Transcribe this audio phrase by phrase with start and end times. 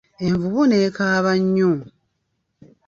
[0.25, 1.71] Envubu nekaaba nnyo.